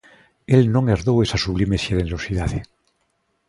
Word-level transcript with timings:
El 0.55 0.61
non 0.73 0.85
herdou 0.93 1.17
esa 1.25 1.41
sublime 1.45 1.77
xenerosidade. 1.85 2.59